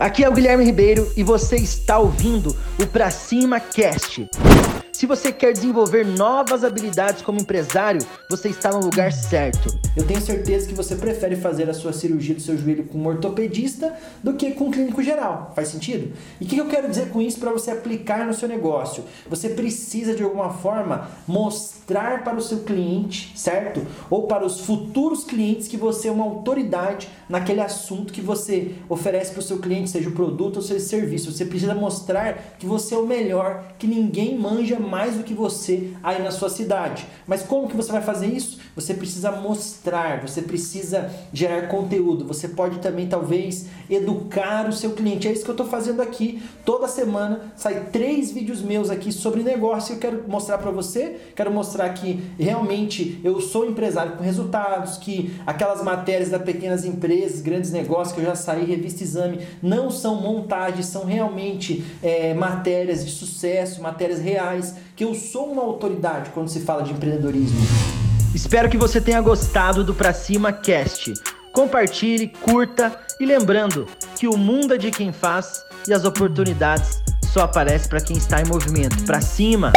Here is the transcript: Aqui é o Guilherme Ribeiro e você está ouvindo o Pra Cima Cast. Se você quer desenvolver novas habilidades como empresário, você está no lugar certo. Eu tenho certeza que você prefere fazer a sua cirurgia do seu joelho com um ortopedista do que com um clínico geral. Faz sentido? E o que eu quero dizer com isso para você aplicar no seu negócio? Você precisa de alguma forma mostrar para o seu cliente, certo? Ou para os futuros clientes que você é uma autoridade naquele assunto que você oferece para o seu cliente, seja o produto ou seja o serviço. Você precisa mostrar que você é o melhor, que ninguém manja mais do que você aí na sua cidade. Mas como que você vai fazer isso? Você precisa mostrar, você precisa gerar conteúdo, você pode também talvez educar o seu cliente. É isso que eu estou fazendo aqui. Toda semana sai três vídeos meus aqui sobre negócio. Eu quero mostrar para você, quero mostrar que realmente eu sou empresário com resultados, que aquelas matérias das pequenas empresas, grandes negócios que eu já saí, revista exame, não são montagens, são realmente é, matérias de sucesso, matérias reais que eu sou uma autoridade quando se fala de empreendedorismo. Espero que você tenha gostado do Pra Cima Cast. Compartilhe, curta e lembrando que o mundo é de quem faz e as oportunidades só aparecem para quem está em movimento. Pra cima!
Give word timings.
Aqui 0.00 0.24
é 0.24 0.28
o 0.30 0.32
Guilherme 0.32 0.64
Ribeiro 0.64 1.12
e 1.14 1.22
você 1.22 1.56
está 1.56 1.98
ouvindo 1.98 2.56
o 2.78 2.86
Pra 2.86 3.10
Cima 3.10 3.60
Cast. 3.60 4.26
Se 5.00 5.06
você 5.06 5.32
quer 5.32 5.54
desenvolver 5.54 6.04
novas 6.04 6.62
habilidades 6.62 7.22
como 7.22 7.40
empresário, 7.40 8.02
você 8.28 8.50
está 8.50 8.70
no 8.70 8.80
lugar 8.80 9.10
certo. 9.10 9.74
Eu 9.96 10.06
tenho 10.06 10.20
certeza 10.20 10.68
que 10.68 10.74
você 10.74 10.94
prefere 10.94 11.36
fazer 11.36 11.70
a 11.70 11.72
sua 11.72 11.90
cirurgia 11.90 12.34
do 12.34 12.40
seu 12.42 12.54
joelho 12.58 12.84
com 12.84 12.98
um 12.98 13.06
ortopedista 13.06 13.96
do 14.22 14.34
que 14.34 14.50
com 14.50 14.66
um 14.66 14.70
clínico 14.70 15.02
geral. 15.02 15.52
Faz 15.56 15.68
sentido? 15.68 16.12
E 16.38 16.44
o 16.44 16.46
que 16.46 16.58
eu 16.58 16.66
quero 16.68 16.86
dizer 16.86 17.08
com 17.08 17.22
isso 17.22 17.40
para 17.40 17.50
você 17.50 17.70
aplicar 17.70 18.26
no 18.26 18.34
seu 18.34 18.46
negócio? 18.46 19.02
Você 19.26 19.48
precisa 19.48 20.14
de 20.14 20.22
alguma 20.22 20.50
forma 20.50 21.08
mostrar 21.26 22.22
para 22.22 22.36
o 22.36 22.42
seu 22.42 22.58
cliente, 22.58 23.32
certo? 23.34 23.80
Ou 24.10 24.26
para 24.26 24.44
os 24.44 24.60
futuros 24.60 25.24
clientes 25.24 25.66
que 25.66 25.78
você 25.78 26.08
é 26.08 26.12
uma 26.12 26.24
autoridade 26.24 27.08
naquele 27.26 27.62
assunto 27.62 28.12
que 28.12 28.20
você 28.20 28.74
oferece 28.86 29.30
para 29.30 29.40
o 29.40 29.42
seu 29.42 29.60
cliente, 29.60 29.88
seja 29.88 30.10
o 30.10 30.12
produto 30.12 30.56
ou 30.56 30.62
seja 30.62 30.84
o 30.84 30.86
serviço. 30.86 31.32
Você 31.32 31.46
precisa 31.46 31.74
mostrar 31.74 32.56
que 32.58 32.66
você 32.66 32.94
é 32.94 32.98
o 32.98 33.06
melhor, 33.06 33.64
que 33.78 33.86
ninguém 33.86 34.38
manja 34.38 34.78
mais 34.90 35.16
do 35.16 35.22
que 35.22 35.32
você 35.32 35.92
aí 36.02 36.22
na 36.22 36.30
sua 36.30 36.50
cidade. 36.50 37.06
Mas 37.26 37.42
como 37.42 37.68
que 37.68 37.76
você 37.76 37.92
vai 37.92 38.02
fazer 38.02 38.26
isso? 38.26 38.58
Você 38.74 38.94
precisa 38.94 39.30
mostrar, 39.30 40.20
você 40.20 40.42
precisa 40.42 41.10
gerar 41.32 41.68
conteúdo, 41.68 42.24
você 42.24 42.48
pode 42.48 42.78
também 42.78 43.06
talvez 43.06 43.66
educar 43.88 44.68
o 44.68 44.72
seu 44.72 44.92
cliente. 44.92 45.28
É 45.28 45.32
isso 45.32 45.44
que 45.44 45.50
eu 45.50 45.54
estou 45.54 45.66
fazendo 45.66 46.00
aqui. 46.00 46.42
Toda 46.64 46.88
semana 46.88 47.52
sai 47.56 47.88
três 47.92 48.30
vídeos 48.30 48.62
meus 48.62 48.90
aqui 48.90 49.12
sobre 49.12 49.42
negócio. 49.42 49.94
Eu 49.94 49.98
quero 49.98 50.24
mostrar 50.28 50.58
para 50.58 50.70
você, 50.70 51.20
quero 51.34 51.50
mostrar 51.50 51.88
que 51.90 52.22
realmente 52.38 53.20
eu 53.22 53.40
sou 53.40 53.68
empresário 53.68 54.12
com 54.12 54.24
resultados, 54.24 54.96
que 54.96 55.34
aquelas 55.46 55.82
matérias 55.82 56.30
das 56.30 56.42
pequenas 56.42 56.84
empresas, 56.84 57.40
grandes 57.40 57.70
negócios 57.70 58.14
que 58.14 58.20
eu 58.20 58.26
já 58.26 58.34
saí, 58.34 58.64
revista 58.64 59.02
exame, 59.02 59.40
não 59.62 59.90
são 59.90 60.16
montagens, 60.16 60.86
são 60.86 61.04
realmente 61.04 61.84
é, 62.02 62.34
matérias 62.34 63.04
de 63.04 63.10
sucesso, 63.10 63.82
matérias 63.82 64.20
reais 64.20 64.74
que 64.96 65.04
eu 65.04 65.14
sou 65.14 65.52
uma 65.52 65.62
autoridade 65.62 66.30
quando 66.30 66.48
se 66.48 66.60
fala 66.60 66.82
de 66.82 66.92
empreendedorismo. 66.92 67.60
Espero 68.34 68.68
que 68.68 68.76
você 68.76 69.00
tenha 69.00 69.20
gostado 69.20 69.82
do 69.82 69.94
Pra 69.94 70.12
Cima 70.12 70.52
Cast. 70.52 71.12
Compartilhe, 71.52 72.28
curta 72.28 72.96
e 73.18 73.26
lembrando 73.26 73.86
que 74.16 74.28
o 74.28 74.36
mundo 74.36 74.74
é 74.74 74.78
de 74.78 74.90
quem 74.90 75.12
faz 75.12 75.62
e 75.88 75.92
as 75.92 76.04
oportunidades 76.04 77.02
só 77.32 77.42
aparecem 77.42 77.88
para 77.88 78.00
quem 78.00 78.16
está 78.16 78.40
em 78.40 78.46
movimento. 78.46 79.04
Pra 79.04 79.20
cima! 79.20 79.72